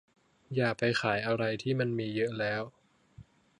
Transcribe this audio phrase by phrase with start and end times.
[0.55, 2.61] อย่าไปขายอะไรที่มันมีเยอะแล้ว